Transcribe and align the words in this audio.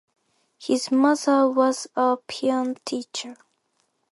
His 0.59 0.89
mother 0.89 1.47
was 1.47 1.85
a 1.95 2.17
piano 2.25 2.73
teacher. 2.83 3.37